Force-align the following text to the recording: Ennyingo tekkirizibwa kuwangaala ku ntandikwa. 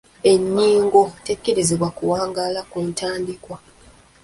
Ennyingo 0.31 1.01
tekkirizibwa 1.25 1.89
kuwangaala 1.97 2.61
ku 2.71 2.77
ntandikwa. 2.89 3.57